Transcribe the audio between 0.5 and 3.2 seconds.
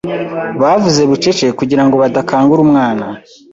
Bavuze bucece kugirango badakangura umwana.